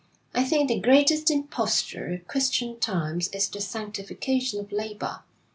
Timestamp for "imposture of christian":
1.29-2.79